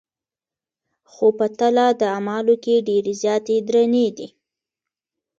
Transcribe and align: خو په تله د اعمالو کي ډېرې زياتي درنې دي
خو 1.11 1.27
په 1.37 1.45
تله 1.59 1.85
د 1.99 2.01
اعمالو 2.15 2.55
کي 2.63 2.75
ډېرې 2.87 3.13
زياتي 3.21 3.57
درنې 3.67 4.07
دي 4.17 4.27